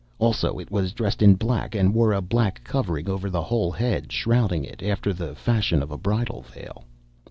Also 0.17 0.57
it 0.57 0.71
was 0.71 0.93
dressed 0.93 1.21
in 1.21 1.35
black 1.35 1.75
and 1.75 1.93
wore 1.93 2.11
a 2.11 2.21
black 2.23 2.63
covering 2.63 3.07
over 3.07 3.29
the 3.29 3.43
whole 3.43 3.71
head, 3.71 4.11
shrouding 4.11 4.63
it, 4.65 4.81
after 4.81 5.13
the 5.13 5.35
fashion 5.35 5.83
of 5.83 5.91
a 5.91 5.95
bridal 5.99 6.41
veil. 6.41 6.85